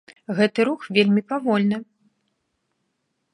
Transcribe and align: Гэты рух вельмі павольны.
Гэты 0.37 0.63
рух 0.69 0.87
вельмі 0.97 1.23
павольны. 1.33 1.77